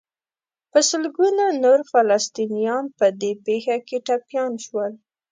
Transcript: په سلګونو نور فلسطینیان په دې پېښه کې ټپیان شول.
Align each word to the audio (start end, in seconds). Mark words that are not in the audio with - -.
په 0.71 0.79
سلګونو 0.89 1.45
نور 1.63 1.79
فلسطینیان 1.91 2.85
په 2.97 3.05
دې 3.21 3.31
پېښه 3.45 3.77
کې 3.87 3.97
ټپیان 4.07 4.51
شول. 4.65 4.91